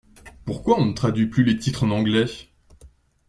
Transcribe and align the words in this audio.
Pourquoi 0.45 0.79
on 0.81 0.85
ne 0.87 0.93
traduit 0.93 1.27
plus 1.27 1.43
les 1.43 1.59
titres 1.59 1.83
en 1.83 1.91
anglais?! 1.91 2.25